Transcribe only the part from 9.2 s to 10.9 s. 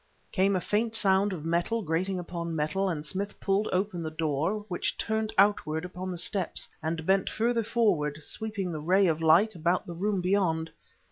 light about the room beyond.